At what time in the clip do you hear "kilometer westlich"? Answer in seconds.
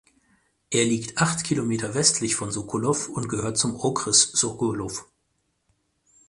1.43-2.35